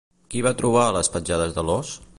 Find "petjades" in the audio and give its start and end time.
1.17-1.57